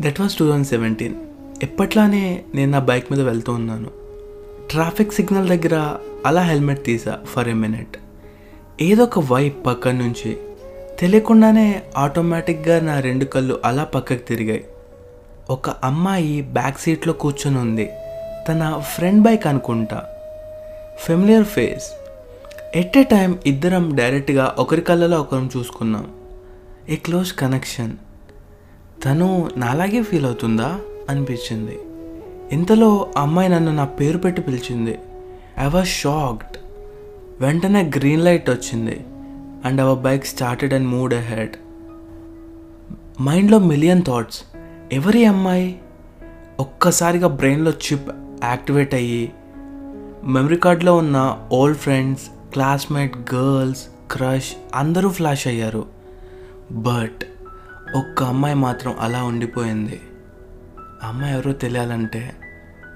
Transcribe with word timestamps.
That 0.00 0.20
was 0.20 0.36
two 0.36 0.46
thousand 0.46 0.66
seventeen 0.66 1.14
ఎప్పట్లానే 1.62 2.44
నేను 2.54 2.70
నా 2.70 2.78
bike 2.78 3.12
మీద 3.12 3.20
వెళ్తూ 3.20 3.52
ఉన్నాను. 3.52 3.90
ట్రాఫిక్ 4.70 5.12
సిగ్నల్ 5.12 5.48
దగ్గర 5.48 5.96
అలా 6.26 6.42
హెల్మెట్ 6.42 6.84
తీసా 6.84 7.18
ఫర్ 7.26 7.48
ఎ 7.48 7.52
మినిట్ 7.52 7.98
ఏదో 8.80 9.02
ఒక 9.02 9.18
వైప్ 9.18 9.66
పక్క 9.66 9.88
నుంచి 9.88 10.36
తెలియకుండానే 10.98 11.82
ఆటోమేటిక్గా 11.96 12.80
నా 12.80 13.00
రెండు 13.00 13.24
కళ్ళు 13.24 13.60
అలా 13.64 13.84
పక్కకు 13.84 14.28
తిరిగాయి. 14.28 14.64
ఒక 15.50 15.70
అమ్మాయి 15.70 16.42
బ్యాక్ 16.42 16.80
సీట్లో 16.80 17.12
కూర్చొని 17.12 17.58
ఉంది. 17.58 17.90
తన 18.48 18.82
ఫ్రెండ్ 18.94 19.22
బైక్ 19.22 19.46
అనుకుంటా. 19.46 20.04
Familiar 20.98 21.44
face 21.44 21.90
at 22.76 22.98
a 22.98 23.02
time 23.02 23.38
ఇద్దరం 23.46 23.96
డైరెక్ట్గా 23.96 24.54
ఒకరి 24.58 24.80
కళ్ళలో 24.80 25.20
ఒకరం 25.20 25.50
చూసుకున్నాం. 25.56 26.12
ఏ 26.88 26.96
క్లోజ్ 26.96 27.32
కనెక్షన్ 27.32 27.92
తను 29.04 29.50
నాలాగే 29.56 30.02
ఫీల్ 30.02 30.26
అవుతుందా 30.26 30.80
అనిపించింది. 31.10 31.78
ఇంతలో 32.52 33.10
అమ్మాయి 33.16 33.48
నన్ను 33.48 33.74
నా 33.74 33.84
పేరు 33.84 34.18
పెట్టి 34.18 34.42
పిలిచింది. 34.42 34.98
ఐ 35.58 35.66
వాజ్ 35.66 35.88
షాక్డ్ 35.88 36.56
వెంటనే 37.40 37.90
గ్రీన్ 37.96 38.24
లైట్ 38.24 38.50
వచ్చింది. 38.50 39.04
And 39.64 39.80
our 39.80 39.98
bike 39.98 40.26
started 40.26 40.74
and 40.74 40.88
moved 40.88 41.14
ahead 41.14 41.50
మైండ్లో 43.20 43.58
మిలియన్ 43.58 44.02
థాట్స్ 44.02 44.42
ఎవరి 44.92 45.24
అమ్మాయి? 45.24 45.78
ఒక్కసారిగా 46.60 47.28
బ్రెయిన్లో 47.28 47.70
చిప్ 47.70 48.10
యాక్టివేట్ 48.44 48.94
అయ్యి 48.94 49.32
మెమరీ 50.24 50.56
కార్డ్లో 50.56 50.96
ఉన్న 50.96 51.48
old 51.52 51.78
friends 51.78 52.22
classmate 52.52 53.34
girls 53.34 53.82
crush 54.10 54.52
అందరూ 54.74 55.08
ఫ్లాష్ 55.08 55.46
అయ్యారు. 55.48 55.84
బట్ 56.72 57.24
ఒక్క 57.92 58.22
అమ్మాయి 58.22 58.54
మాత్రం 58.54 58.94
అలా 59.00 59.22
ఉండిపోయింది. 59.22 60.00
ఆ 61.04 61.08
అమ్మాయి 61.08 61.34
ఎవరో 61.34 61.52
తెలియాలంటే 61.52 62.32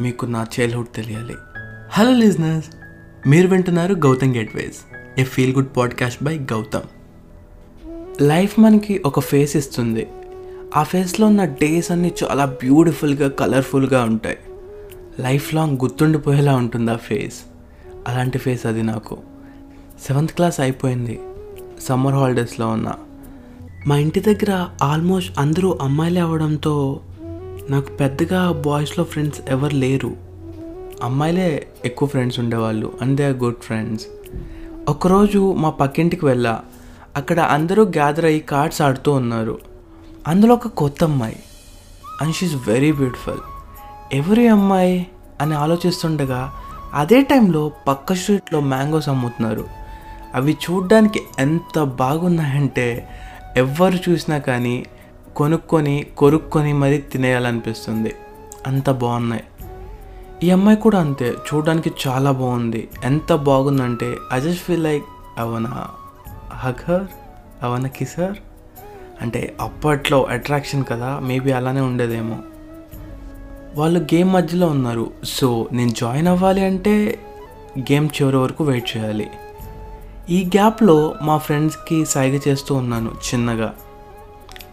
మీకు 0.00 0.26
నా 0.26 0.46
చైల్డ్హుడ్ 0.60 0.88
తెలియాలి. 0.94 1.34
హలో 1.90 2.14
లిజనర్స్ 2.14 2.68
మీరు 3.28 3.48
వింటున్నారు 3.48 3.94
Gautam 3.94 4.36
gateways 4.36 4.76
a 5.20 5.24
feel 5.24 5.54
good 5.54 5.76
podcast 5.76 6.24
by 6.24 6.38
Gautam. 6.38 6.82
Life 8.22 8.60
మనకి 8.60 9.02
ఒక 9.06 9.20
ఫేస్ 9.20 9.56
ఇస్తుంది. 9.56 10.08
ఆ 10.76 10.82
ఫేస్లో 10.82 11.26
ఉన్న 11.26 11.44
డేస్ 11.44 11.92
అన్నీ 11.92 12.14
చాలా 12.24 12.44
బ్యూటిఫుల్గా 12.44 13.28
కలర్ఫుల్గా 13.28 14.04
ఉంటాయి. 14.04 14.38
లైఫ్ 15.20 15.54
లాంగ్ 15.54 15.78
గుర్తుండిపోయేలా 15.78 16.56
ఉంటుంది 16.56 16.90
ఆ 16.90 16.96
ఫేస్ 16.96 17.40
అలాంటి 18.08 18.38
ఫేస్ 18.38 18.66
అది 18.66 18.82
నాకు. 18.82 19.18
సెవెంత్ 20.06 20.32
క్లాస్ 20.32 20.60
అయిపోయింది. 20.60 21.20
సమ్మర్ 21.80 22.14
హాలిడేస్లో 22.14 22.68
ఉన్నా. 22.68 22.94
మా 23.86 23.96
ఇంటి 23.96 24.20
దగ్గర 24.20 24.66
ఆల్మోస్ట్ 24.82 25.38
అందరూ 25.38 25.78
అమ్మాయిలే 25.82 26.20
అవ్వడంతో 26.20 27.00
నాకు 27.70 27.92
పెద్దగా 27.92 28.52
బాయ్స్లో 28.52 29.04
ఫ్రెండ్స్ 29.04 29.40
ఎవరు 29.48 29.74
లేరు. 29.74 30.16
అమ్మాయిలే 31.02 31.66
ఎక్కువ 31.84 32.08
ఫ్రెండ్స్ 32.08 32.38
ఉండేవాళ్ళు 32.38 32.92
and 33.02 33.16
they 33.16 33.24
are 33.24 33.36
good 33.36 33.56
friends. 33.56 34.06
ఒకరోజు 34.88 35.52
మా 35.52 35.70
పక్కింటికి 35.70 36.26
వెళ్ళా. 36.26 36.60
అక్కడ 37.16 37.40
అందరూ 37.40 37.82
గ్యాదర్ 37.82 38.24
అయ్యి 38.24 38.40
కార్డ్స్ 38.40 38.82
ఆడుతూ 38.82 39.12
ఉన్నారు. 39.12 39.58
అందులో 40.28 40.54
ఒక 40.54 40.68
కొత్త 40.68 41.04
అమ్మాయి 41.04 41.36
అండ్ 42.22 42.34
షీఈ్ 42.34 42.68
వెరీ 42.68 42.92
బ్యూటిఫుల్ 42.92 43.38
ఎవరి 44.12 44.48
అమ్మాయి 44.48 45.06
అని 45.40 45.54
ఆలోచిస్తుండగా 45.54 46.52
అదే 46.92 47.20
టైంలో 47.20 47.72
పక్క 47.88 48.14
స్ట్రీట్లో 48.14 48.60
మ్యాంగోస్ 48.60 49.08
అమ్ముతున్నారు. 49.08 49.64
అవి 50.34 50.56
చూడ్డానికి 50.70 51.22
ఎంత 51.38 51.82
బాగున్నాయంటే 51.82 53.08
ఎవ్వరు 53.56 54.10
చూసినా 54.10 54.38
కానీ 54.38 54.86
కొనుక్కొని 55.36 56.06
కొరుక్కొని 56.16 56.72
మరీ 56.72 56.98
తినేయాలనిపిస్తుంది. 56.98 58.14
అంత 58.66 58.90
బాగున్నాయి. 58.90 59.44
ఈ 60.42 60.50
అమ్మాయి 60.50 60.76
కూడా 60.76 61.00
అంతే 61.00 61.34
చూడడానికి 61.54 61.92
చాలా 62.08 62.32
బాగుంది. 62.32 62.88
ఎంత 63.04 63.34
బాగుందంటే 63.34 64.16
I 64.32 64.40
just 64.40 64.62
feel 64.64 64.84
like 64.84 65.04
I wanna 65.38 65.86
hug her 66.52 67.06
I wanna 67.62 67.86
kiss her 67.86 68.36
అంటే 69.20 69.56
అప్పట్లో 69.60 70.22
అట్రాక్షన్ 70.22 70.84
కదా 70.92 71.18
మేబీ 71.18 71.50
అలానే 71.50 71.80
ఉండేదేమో. 71.80 72.38
వాళ్ళు 73.76 74.00
గేమ్ 74.00 74.32
మధ్యలో 74.32 74.66
ఉన్నారు. 74.66 75.10
సో 75.24 75.68
నేను 75.72 75.90
జాయిన్ 75.90 76.28
అవ్వాలి 76.28 76.64
అంటే 76.64 77.18
గేమ్ 77.78 78.08
చివరి 78.08 78.36
వరకు 78.36 78.64
వెయిట్ 78.64 78.96
చేయాలి. 78.96 79.30
ఈ 80.30 80.44
గ్యాప్లో 80.44 81.14
మా 81.22 81.38
ఫ్రెండ్స్కి 81.38 82.04
సైగ 82.04 82.40
చేస్తూ 82.48 82.74
ఉన్నాను 82.74 83.08
చిన్నగా. 83.08 83.74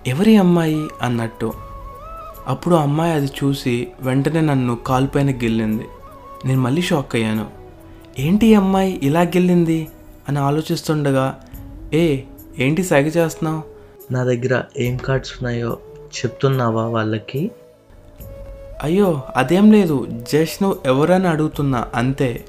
ఎవరి 0.08 0.38
అమ్మాయి 0.38 0.88
అన్నట్టు. 1.02 1.54
అప్పుడు 2.48 2.76
అమ్మాయి 2.76 3.14
అది 3.14 3.26
చూసి 3.26 3.88
వెంటనే 4.02 4.42
నన్ను 4.42 4.76
కాలుపైన 4.76 5.32
గిల్లింది. 5.32 5.86
నేను 6.46 6.62
మళ్ళీ 6.62 6.82
షాక్ 6.82 7.16
అయ్యాను. 7.16 7.48
ఏంటి 8.20 8.56
అమ్మాయి 8.56 9.00
ఇలా 9.04 9.22
గిల్లింది? 9.22 9.88
అని 10.30 10.40
ఆలోచిస్తుండగా 10.40 11.40
ఏ 11.94 12.22
ఏంటి 12.60 12.84
సైగ 12.84 13.06
చేస్తున్నావు? 13.06 13.64
నా 14.14 14.24
దగ్గర 14.24 14.64
ఏం 14.78 14.98
కార్డ్స్ 14.98 15.32
ఉన్నాయో 15.32 15.78
చెప్తున్నావా 16.04 16.88
వాళ్ళకి? 16.88 17.52
అయ్యో 18.84 19.22
అదేం 19.36 19.72
లేదు. 19.72 20.08
జస్ట్ 20.32 20.64
నువ్వు 20.64 20.80
ఎవరని 20.86 21.28
అడుగుతున్నా 21.28 21.86
అంతే 21.96 22.46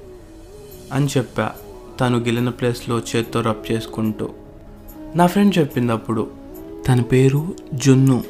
అని 0.92 1.06
చెప్పా. 1.06 1.52
తను 2.00 2.18
గెలిన 2.18 2.48
ప్లేస్లో 2.48 2.98
చేత్తో 2.98 3.40
రబ్ 3.40 3.72
చేసుకుంటూ. 3.72 4.30
నా 5.14 5.26
ఫ్రెండ్ 5.26 5.58
చెప్పింది 5.58 5.92
అప్పుడు 5.92 6.30
తన 6.88 7.00
పేరు 7.00 7.54
జున్ను. 7.74 8.24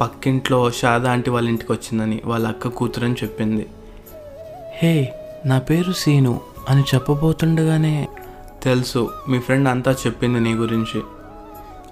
పక్కింట్లో 0.00 0.70
షాదా 0.70 1.12
ఆంటీ 1.12 1.30
వాళ్ళ 1.30 1.48
ఇంటికి 1.48 1.72
వచ్చిందని 1.72 2.22
వాళ్ళ 2.24 2.48
అక్క 2.48 2.68
కూతురని 2.68 3.14
చెప్పింది. 3.14 3.66
హే 4.74 5.14
నా 5.46 5.58
పేరు 5.58 5.92
సీను 5.92 6.40
అని 6.68 6.82
చెప్పబోతుండగానే 6.94 8.08
తెలుసు 8.62 9.10
మీ 9.28 9.38
ఫ్రెండ్ 9.38 9.68
అంతా 9.68 9.92
చెప్పింది 9.92 10.40
నీ 10.40 10.54
గురించి. 10.54 11.02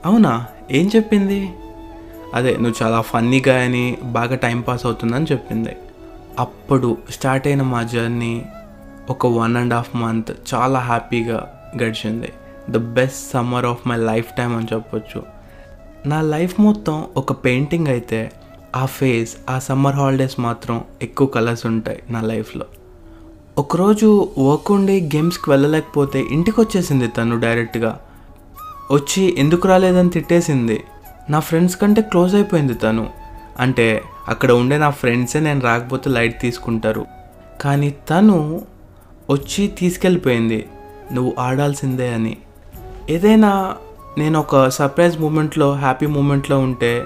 అవునా? 0.04 0.46
ఏం 0.70 0.90
చెప్పింది? 0.96 1.50
అదే 2.34 2.56
నువ్వు 2.56 2.74
చాలా 2.82 3.00
ఫన్నీగా 3.00 3.62
అని 3.62 3.98
బాగా 4.02 4.36
టైం 4.36 4.60
పాస్ 4.60 4.86
అవుతుందని 4.86 5.26
చెప్పింది. 5.32 5.76
అప్పుడు 6.38 6.96
స్టార్ట్ 7.10 7.46
అయిన 7.46 7.62
మా 7.62 7.82
జర్నీ 7.82 8.46
ఒక 9.10 9.26
వన్ 9.26 9.56
అండ్ 9.56 9.74
హాఫ్ 9.74 9.96
మంత్ 9.96 10.32
చాలా 10.54 10.78
హ్యాపీగా 10.78 11.54
గడిచింది. 11.76 12.32
The 12.70 12.76
best 12.76 13.32
summer 13.32 13.66
of 13.66 13.88
my 13.88 13.96
lifetime 14.38 14.56
అని 14.56 14.66
చెప్పొచ్చు. 14.72 15.22
నా 16.06 16.20
లైఫ్ 16.20 16.60
మొత్తం 16.60 17.06
ఒక 17.16 17.32
పెయింటింగ్ 17.32 17.86
అయితే 17.86 18.32
ఆ 18.76 18.86
ఫేస్ 18.86 19.36
ఆ 19.50 19.58
సమ్మర్ 19.58 19.94
హాలిడేస్ 19.94 20.40
మాత్రం 20.40 20.84
ఎక్కువ 21.02 21.26
కలర్స్ 21.26 21.66
ఉంటాయి 21.66 22.02
నా 22.10 22.20
లైఫ్లో 22.20 22.64
ఒకరోజు 23.58 24.28
వర్క్ 24.38 24.72
ఉండి 24.72 25.00
గేమ్స్కి 25.00 25.50
వెళ్ళలేకపోతే 25.50 26.24
ఇంటికి 26.30 26.60
వచ్చేసింది 26.60 27.08
తను 27.08 27.40
డైరెక్ట్గా 27.40 28.00
వచ్చి 28.92 29.34
ఎందుకు 29.38 29.68
రాలేదని 29.68 30.10
తిట్టేసింది. 30.10 30.80
నా 31.30 31.40
ఫ్రెండ్స్ 31.40 31.76
కంటే 31.76 32.02
క్లోజ్ 32.02 32.34
అయిపోయింది 32.34 32.74
తను. 32.74 33.10
అంటే 33.58 34.02
అక్కడ 34.28 34.52
ఉండే 34.52 34.78
నా 34.78 34.90
ఫ్రెండ్సే 34.90 35.40
నేను 35.40 35.60
రాకపోతే 35.60 36.10
లైట్ 36.10 36.40
తీసుకుంటారు. 36.40 37.06
కానీ 37.60 37.90
తను 37.90 38.62
వచ్చి 39.30 39.66
తీసుకెళ్ళిపోయింది. 39.68 40.68
నువ్వు 41.12 41.34
ఆడాల్సిందే 41.38 42.14
అని. 42.14 42.36
ఏదైనా 43.10 43.76
నేను 44.18 44.40
ఒక 44.40 44.68
సర్ప్రైజ్ 44.68 45.20
మూమెంట్లో 45.20 45.72
హ్యాపీ 45.72 46.06
మూమెంట్లో 46.06 46.58
ఉంటే 46.58 47.04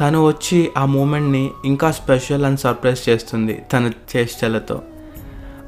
తను 0.00 0.26
వచ్చి 0.26 0.70
ఆ 0.76 0.84
మూమెంట్ని 0.84 1.50
ఇంకా 1.64 1.90
స్పెషల్ 1.90 2.44
అండ్ 2.44 2.60
సర్ప్రైజ్ 2.60 3.08
చేస్తుంది 3.08 3.62
తన 3.72 3.90
చేష్టలతో. 4.16 4.82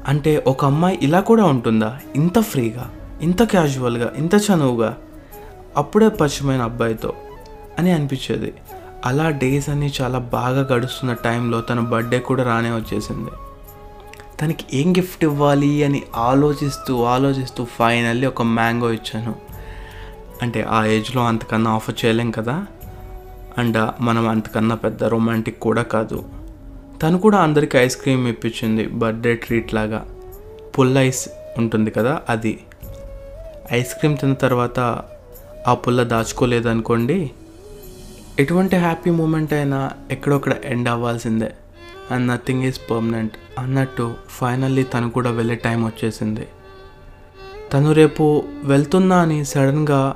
అంటే 0.07 0.43
ఒక 0.47 0.65
అమ్మాయి 0.65 0.99
ఇలా 1.01 1.19
కూడా 1.19 1.43
ఉంటుందా? 1.43 1.99
ఇంత 2.15 2.39
ఫ్రీగా 2.39 2.91
ఇంత 3.21 3.43
క్యాజువల్గా 3.43 4.13
ఇంత 4.17 4.35
చనువుగా 4.35 4.97
అప్పుడే 5.77 6.09
పరిచయమైన 6.09 6.61
అబ్బాయితో 6.61 7.13
అని 7.79 7.91
అనిపించేది. 7.91 8.53
అలా 9.05 9.29
డేస్ 9.29 9.69
అన్నీ 9.69 9.93
చాలా 10.01 10.19
బాగా 10.19 10.61
గడుస్తున్న 10.61 11.13
టైంలో 11.13 11.61
తన 11.61 11.79
బర్త్డే 11.79 12.19
కూడా 12.19 12.43
రానే 12.43 12.69
వచ్చేసింది. 12.69 13.29
తనకి 14.41 14.65
ఏం 14.73 14.91
గిఫ్ట్ 14.91 15.23
ఇవ్వాలి 15.23 15.83
అని 15.83 16.03
ఆలోచిస్తూ 16.15 17.03
ఆలోచిస్తూ 17.03 17.65
ఫైనల్లీ 17.65 18.27
ఒక 18.27 18.41
మ్యాంగో 18.41 18.91
ఇచ్చాను. 18.91 19.35
అంటే 20.41 20.61
ఆ 20.61 20.85
ఏజ్లో 20.85 21.25
అంతకన్నా 21.25 21.71
ఆఫర్ 21.71 22.05
చేయలేం 22.05 22.31
కదా? 22.31 22.65
అండ్ 23.57 24.01
మనం 24.01 24.27
అంతకన్నా 24.27 24.75
పెద్ద 24.75 25.03
రొమాంటిక్ 25.03 25.59
కూడా 25.59 25.81
కాదు. 25.81 26.25
తను 27.03 27.19
కూడా 27.19 27.37
అందరికి 27.37 27.77
ఐస్ 27.77 27.97
క్రీమ్ 27.97 28.27
ఇప్పించింది 28.27 28.87
బర్త్డే 28.87 29.35
ట్రీట్ 29.35 29.73
లాగా. 29.73 30.05
పుల్ల 30.79 30.97
ఐస్ 30.97 31.29
ఉంటుంది 31.57 31.91
కదా 31.91 32.21
అది. 32.29 32.63
ఐస్ 33.73 33.93
క్రీమ్ 33.93 34.17
తిన్న 34.17 34.33
తర్వాత 34.33 34.79
ఆ 35.67 35.73
పుల్ల 35.73 36.03
దాచుకోలేదనుకోండి 36.03 37.31
ఎటువంటి 38.39 38.75
హ్యాపీ 38.75 39.09
మూమెంట్ 39.09 39.53
అయినా 39.53 39.91
ఎక్కడొక్కడ 40.11 40.55
ఎండ్ 40.65 40.89
అవ్వాల్సిందే. 40.89 41.51
అండ్ 42.11 42.27
నథింగ్ 42.27 42.63
ఈజ్ 42.63 42.91
పర్మనెంట్ 42.91 43.33
అన్నట్టు 43.59 44.13
ఫైనల్లీ 44.29 44.83
తను 44.83 45.09
కూడా 45.09 45.31
వెళ్ళే 45.31 45.55
టైం 45.55 45.85
వచ్చేసింది. 45.85 46.47
తను 47.73 47.91
రేపు 47.91 48.43
వెళ్తున్నా 48.63 49.17
అని 49.17 49.45
సడన్గా 49.45 50.15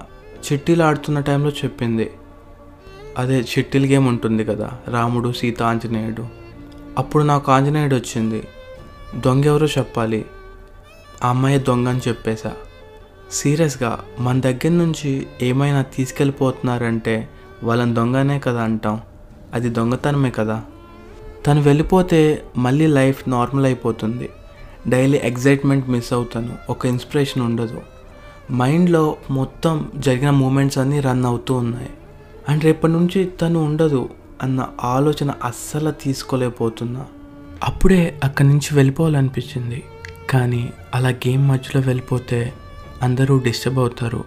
చిట్టీలు 0.51 0.83
ఆడుతున్న 0.83 1.19
టైంలో 1.19 1.49
చెప్పింది. 1.49 2.11
అదే 3.17 3.43
షెట్టిల్ 3.43 3.85
గేమ్ 3.85 4.07
ఉంటుంది 4.07 4.45
కదా 4.45 4.71
రాముడు 4.87 5.31
సీత 5.31 5.63
ఆంజనేయుడు. 5.63 6.27
అప్పుడు 6.97 7.23
నాకు 7.23 7.51
ఆంజనేయుడు 7.51 7.95
వచ్చింది. 7.95 8.47
దొంగ 9.25 9.45
ఎవరో 9.45 9.67
చెప్పాలి. 9.67 10.25
ఆ 11.23 11.29
అమ్మాయి 11.29 11.59
దొంగ 11.59 11.87
అని 11.87 12.01
చెప్పేశా. 12.07 12.51
సీరియస్గా 13.31 13.99
మన 14.19 14.39
దగ్గర 14.39 14.69
నుంచి 14.69 15.27
ఏమైనా 15.41 15.81
తీసుకెళ్ళిపోతున్నారంటే 15.81 17.29
వాళ్ళని 17.63 17.93
దొంగనే 17.93 18.39
కదా 18.39 18.63
అంటాం. 18.63 19.01
అది 19.53 19.69
దొంగతనమే 19.69 20.31
కదా. 20.31 20.63
తను 21.49 21.61
వెళ్ళిపోతే 21.61 22.43
మళ్ళీ 22.57 22.87
లైఫ్ 22.87 23.29
నార్మల్ 23.29 23.65
అయిపోతుంది. 23.65 24.29
డైలీ 24.87 25.21
ఎగ్జైట్మెంట్ 25.23 25.89
మిస్ 25.89 26.13
అవుతాను. 26.13 26.57
ఒక 26.69 26.85
ఇన్స్పిరేషన్ 26.85 27.43
ఉండదు. 27.43 27.81
మైండ్లో 28.51 29.17
మొత్తం 29.31 29.91
జరిగిన 29.95 30.29
మూమెంట్స్ 30.29 30.77
అన్నీ 30.77 30.99
రన్ 30.99 31.25
అవుతూ 31.25 31.53
ఉన్నాయి. 31.53 31.89
అండ్ 32.49 32.63
రేపటి 32.63 32.91
నుంచి 32.91 33.25
తను 33.25 33.63
ఉండదు 33.63 34.09
అన్న 34.43 34.67
ఆలోచన 34.83 35.33
అస్సలు 35.43 35.91
తీసుకోలేకపోతున్నా. 35.91 37.05
అప్పుడే 37.63 38.19
అక్కడి 38.23 38.47
నుంచి 38.47 38.75
వెళ్ళిపోవాలనిపించింది. 38.75 39.83
కానీ 40.29 40.73
అలా 40.95 41.09
గేమ్ 41.09 41.49
మధ్యలో 41.49 41.85
వెళ్ళిపోతే 41.85 42.53
అందరూ 43.01 43.37
డిస్టర్బ్ 43.37 43.79
అవుతారు. 43.79 44.23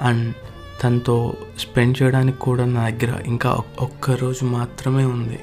అండ్ 0.00 0.34
తనతో 0.82 1.34
స్పెండ్ 1.58 2.02
చేయడానికి 2.02 2.38
కూడా 2.38 2.64
నా 2.64 2.88
దగ్గర 2.88 3.22
ఇంకా 3.26 3.62
ఒక్క 3.80 4.10
రోజు 4.10 4.44
మాత్రమే 4.44 5.04
ఉంది. 5.04 5.38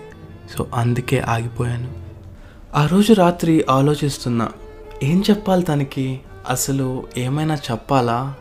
సో 0.52 0.68
అందుకే 0.74 1.20
ఆగిపోయాను. 1.20 1.90
ఆ 2.76 2.86
రోజు 2.86 3.14
రాత్రి 3.14 3.66
ఆలోచిస్తున్నా 3.70 4.52
ఏం 5.04 5.24
చెప్పాలి 5.30 5.64
తనకి? 5.64 6.20
అసలు 6.50 7.08
ఏమైనా 7.18 7.56
చెప్పాలా? 7.56 8.36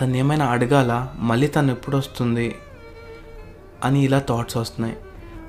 తను 0.00 0.16
ఏమైనా 0.16 0.46
అడగాలా? 0.46 1.14
మళ్ళీ 1.18 1.46
తను 1.46 1.70
ఎప్పుడు 1.70 1.96
వస్తుంది 1.96 2.54
అని 3.84 4.04
ఇలా 4.04 4.18
థాట్స్ 4.18 4.56
వస్తున్నాయి. 4.56 4.96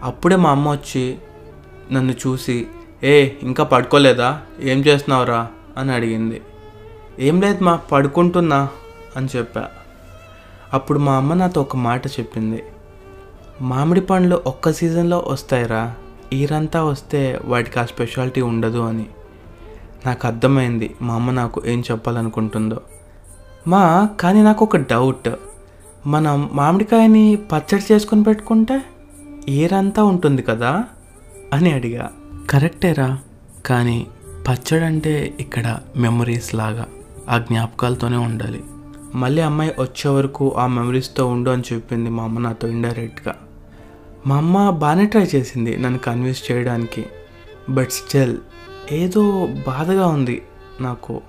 అప్పుడే 0.04 0.36
మా 0.36 0.50
అమ్మ 0.50 0.72
వచ్చి 0.72 1.18
నన్ను 1.92 2.12
చూసి 2.12 2.68
ఏ 3.04 3.30
ఇంకా 3.42 3.64
పడుకోలేదా? 3.64 4.42
ఏం 4.60 4.80
చేస్తున్నావురా? 4.80 5.48
అని 5.78 5.92
అడిగింది. 5.92 6.42
ఏం 7.20 7.42
లేదు 7.42 7.64
మా 7.64 7.76
పడుకుంటున్నా 7.76 8.70
అని 9.16 9.28
చెప్పా. 9.36 9.70
అప్పుడు 10.74 11.00
మా 11.00 11.16
అమ్మ 11.16 11.34
నాతో 11.34 11.62
ఒక 11.62 11.76
మాట 11.76 12.08
చెప్పింది. 12.08 12.64
మామిడి 13.62 14.02
పండ్లు 14.02 14.42
ఒక్క 14.48 14.72
సీజన్లో 14.72 15.26
వస్తాయిరా. 15.28 15.94
ఈరంతా 16.34 16.84
వస్తే 16.84 17.40
వాటికి 17.46 17.80
ఆ 17.80 17.86
స్పెషాలిటీ 17.86 18.42
ఉండదు 18.42 18.78
అని. 18.78 19.06
నాకు 20.06 20.28
అర్థమైంది 20.28 20.96
మా 21.02 21.14
అమ్మ 21.14 21.32
నాకు 21.32 21.62
ఏం 21.66 21.84
చెప్పాలనుకుంటుందో. 21.92 22.82
మా 23.68 24.10
కానీ 24.20 24.44
నాకు 24.44 24.66
ఒక 24.66 24.78
డౌట్. 24.78 25.30
మనం 26.08 26.50
మామిడికాయని 26.54 27.36
పచ్చడి 27.36 27.94
చేసుకొని 27.94 28.24
పెట్టుకుంటే 28.24 28.82
ఏరంతా 29.50 30.04
ఉంటుంది 30.04 30.42
కదా 30.42 30.84
అని 31.54 31.72
అడిగా. 31.72 32.12
కరెక్టేరా 32.50 33.20
కానీ 33.66 34.08
పచ్చడి 34.50 34.86
అంటే 34.86 35.34
ఇక్కడ 35.40 35.80
మెమరీస్ 35.98 36.56
లాగా 36.56 36.88
ఆ 37.30 37.38
జ్ఞాపకాలతోనే 37.38 38.18
ఉండాలి. 38.18 38.64
మళ్ళీ 39.16 39.42
అమ్మాయి 39.42 39.74
వచ్చే 39.80 40.12
వరకు 40.12 40.56
ఆ 40.58 40.68
మెమరీస్తో 40.68 41.28
ఉండు 41.28 41.50
అని 41.50 41.64
చెప్పింది 41.74 42.10
మా 42.10 42.24
అమ్మ 42.24 42.40
నాతో 42.40 42.68
ఇండైరెక్ట్గా 42.68 43.36
మా 44.28 44.38
అమ్మ 44.38 44.70
బాగానే 44.70 45.06
ట్రై 45.06 45.24
చేసింది 45.36 45.78
నన్ను 45.78 46.00
కన్విన్స్ 46.00 46.52
చేయడానికి. 46.52 47.06
బట్ 47.70 47.90
స్టిల్ 47.90 48.38
ఏదో 48.92 49.50
బాధగా 49.68 50.08
ఉంది 50.08 50.42
నాకు. 50.82 51.22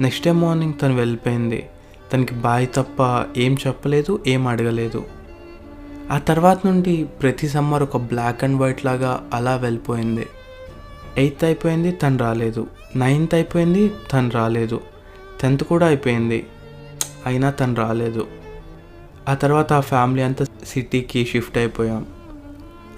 నెక్స్ట్ 0.00 0.24
డే 0.24 0.32
మార్నింగ్ 0.32 0.74
తను 0.82 0.94
వెళ్ళిపోయింది. 0.94 1.66
తనకి 2.12 2.34
బాయ్ 2.34 2.68
తప్ప 2.74 3.24
ఏం 3.36 3.56
చెప్పలేదు 3.66 4.22
ఏం 4.26 4.46
అడగలేదు. 4.46 5.04
ఆ 6.10 6.18
తర్వాత 6.18 6.66
నుండి 6.66 7.04
ప్రతి 7.04 7.48
సమ్మర్ 7.48 7.82
ఒక 7.82 7.96
బ్లాక్ 7.96 8.44
అండ్ 8.44 8.60
వైట్ 8.60 8.84
లాగా 8.84 9.30
అలా 9.34 9.56
వెళ్ళిపోయింది. 9.56 10.26
ఎయిత్ 11.16 11.44
అయిపోయింది 11.44 11.92
తను 11.92 12.18
రాలేదు. 12.18 12.66
నైన్త్ 12.96 13.34
అయిపోయింది 13.34 13.92
తను 14.12 14.30
రాలేదు. 14.30 14.80
టెన్త్ 15.42 15.64
కూడా 15.64 15.86
అయిపోయింది. 15.86 16.46
అయినా 17.26 17.50
తను 17.50 17.74
రాలేదు. 17.74 18.26
ఆ 19.28 19.34
తర్వాత 19.34 19.72
ఆ 19.72 19.80
ఫ్యామిలీ 19.80 20.22
అంతా 20.22 20.46
సిటీకి 20.64 21.24
షిఫ్ట్ 21.24 21.58
అయిపోయాం. 21.58 22.06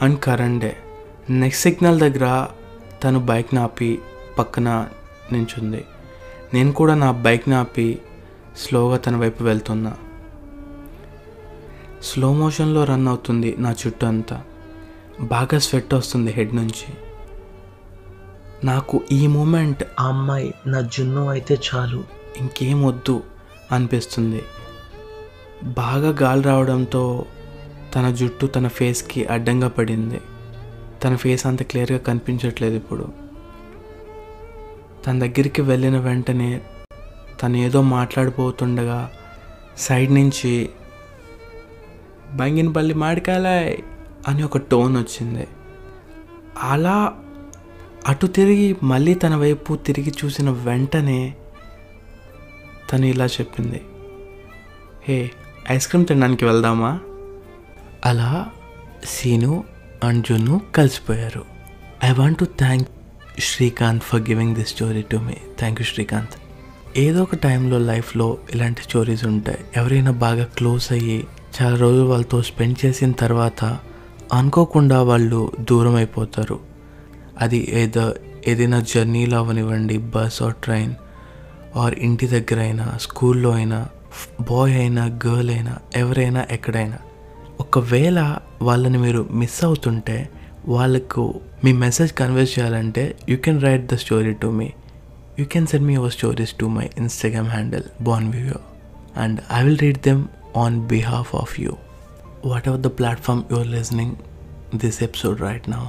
And 0.03 0.21
current 0.21 0.65
day. 0.65 0.77
Next 1.31 1.63
signal 1.63 2.01
దగ్గర 2.01 2.47
తను 3.05 3.21
బైక్ని 3.21 3.61
ఆపి 3.61 3.99
పక్కన 4.39 4.89
నించుంది. 5.33 5.85
నేను 6.55 6.73
కూడా 6.73 6.95
నా 6.95 7.11
బైక్ని 7.11 7.55
ఆపి 7.55 7.99
స్లోగా 8.57 8.97
తన 8.97 9.17
వైపు 9.17 9.45
వెళ్తున్నా. 9.45 9.97
స్లో 12.03 12.33
మోషన్లో 12.33 12.85
రన్ 12.85 13.09
అవుతుంది 13.09 13.57
నా 13.59 13.75
చుట్టూ 13.87 14.07
అంతా. 14.07 14.43
బాగా 15.21 15.59
స్వెట్ 15.59 15.95
వస్తుంది 15.95 16.33
హెడ్ 16.33 16.57
నుంచి. 16.57 16.95
నాకు 18.65 19.03
ఈ 19.13 19.27
మూమెంట్ 19.27 19.85
ఆ 20.01 20.07
అమ్మాయి 20.07 20.55
నా 20.67 20.81
జున్ను 20.81 21.29
అయితే 21.29 21.59
చాలు. 21.75 22.05
ఇంకేం 22.37 22.85
వద్దు 22.85 23.23
అనిపిస్తుంది. 23.73 24.43
బాగా 25.65 26.19
గాలి 26.23 26.43
రావడంతో 26.43 27.27
తన 27.95 28.11
జుట్టు 28.11 28.47
తన 28.47 28.69
ఫేస్కి 28.69 29.25
అడ్డంగా 29.25 29.69
పడింది. 29.69 30.21
తన 31.05 31.17
ఫేస్ 31.17 31.47
అంత 31.47 31.63
క్లియర్గా 31.63 31.99
కనిపించట్లేదు 31.99 32.75
ఇప్పుడు. 32.75 33.09
తన 35.07 35.19
దగ్గరికి 35.19 35.63
వెళ్ళిన 35.63 35.99
వెంటనే 35.99 36.61
తను 37.43 37.57
ఏదో 37.57 37.83
మాట్లాడిపోతుండగా 37.83 39.13
సైడ్ 39.79 40.15
నుంచి 40.15 40.69
బంగినపల్లి 42.35 42.95
మాడికాయలాయ్ 42.95 43.77
అని 44.29 44.43
ఒక 44.43 44.59
టోన్ 44.59 44.97
వచ్చింది. 44.97 45.49
అలా 46.63 47.13
అటు 48.07 48.27
తిరిగి 48.27 48.77
మళ్ళీ 48.83 49.15
తన 49.15 49.35
వైపు 49.35 49.77
తిరిగి 49.77 50.15
చూసిన 50.25 50.51
వెంటనే 50.51 51.35
తను 52.93 53.07
ఇలా 53.07 53.27
చెప్పింది. 53.27 53.83
హే 55.03 55.31
ఐస్ 55.71 55.89
క్రీమ్ 55.89 56.07
తినడానికి 56.07 56.45
వెళ్దామా? 56.45 57.01
అలా 58.05 58.47
సీను 59.05 59.65
అండ్ 60.05 60.27
జున్ను 60.27 60.61
కలిసిపోయారు. 60.77 61.45
I 62.05 62.13
want 62.13 62.39
to 62.39 62.45
thank 62.45 62.89
Srikanth 63.41 64.05
for 64.05 64.21
giving 64.21 64.55
this 64.55 64.69
story 64.69 65.03
to 65.03 65.17
me 65.17 65.33
thank 65.59 65.81
you 65.81 65.85
Srikanth. 65.85 66.31
ఏదో 66.99 67.23
ఒక 67.23 67.35
టైంలో 67.35 67.79
లైఫ్లో 67.79 68.39
ఇలాంటి 68.55 68.83
స్టోరీస్ 68.83 69.25
ఉంటాయి. 69.25 69.59
ఎవరైనా 69.77 70.11
బాగా 70.11 70.45
క్లోజ్ 70.45 70.93
అయ్యి 70.93 71.27
చాలా 71.63 71.77
రోజులు 71.77 72.07
వాళ్ళతో 72.07 72.43
స్పెండ్ 72.43 72.87
చేసిన 72.87 73.13
తర్వాత 73.13 73.79
అనుకోకుండా 74.33 75.03
వాళ్ళు 75.03 75.53
దూరం 75.61 75.95
అయిపోతారు. 75.95 76.61
అది 77.41 77.69
ఏదో 77.73 78.15
ఏదైనా 78.47 78.81
జర్నీలో 78.81 79.39
అవనివ్వండి 79.39 79.99
బస్ 79.99 80.43
ఆర్ 80.43 80.55
ట్రైన్ 80.55 80.95
ఆర్ 81.77 81.95
ఇంటి 81.95 82.27
దగ్గర 82.27 82.61
అయినా 82.61 82.99
స్కూల్లో 83.01 83.51
అయినా 83.51 83.89
బాయ్ 84.49 84.75
అయినా 84.77 85.05
గర్ల్ 85.25 85.51
అయినా 85.51 85.75
ఎవరైనా 85.97 86.43
ఎక్కడైనా 86.51 86.99
ఒకవేళ 87.61 88.19
వాళ్ళని 88.63 88.99
మీరు 88.99 89.23
మిస్ 89.33 89.59
అవుతుంటే 89.65 90.17
వాళ్ళకు 90.69 91.25
మీ 91.65 91.73
మెసేజ్ 91.83 92.13
కన్వే 92.13 92.45
చేయాలంటే 92.53 93.05
you 93.29 93.37
can 93.37 93.61
write 93.63 93.85
the 93.93 93.97
story 93.97 94.33
to 94.35 94.49
me 94.59 94.69
you 95.39 95.45
can 95.55 95.67
send 95.67 95.87
me 95.87 95.95
your 95.95 96.13
stories 96.13 96.55
to 96.55 96.67
my 96.77 96.87
Instagram 96.99 97.49
handle 97.49 97.87
bon 98.03 98.29
view 98.37 98.59
and 99.17 99.39
I 99.53 99.61
will 99.65 99.79
read 99.79 100.01
them 100.05 100.23
on 100.57 100.77
behalf 100.87 101.33
of 101.37 101.55
you 101.61 101.75
whatever 102.69 102.81
the 102.81 102.93
platform 102.99 103.45
your 103.51 103.71
listening 103.77 104.17
this 104.77 104.99
episode 105.03 105.41
right 105.41 105.69
now 105.69 105.85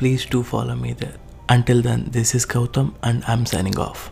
please 0.00 0.24
to 0.32 0.40
follow 0.50 0.76
me 0.84 0.92
there 1.02 1.16
until 1.50 1.82
then 1.82 2.02
this 2.16 2.32
is 2.36 2.48
Gautam 2.56 2.90
and 3.04 3.22
I'm 3.28 3.46
signing 3.46 3.80
off 3.88 4.02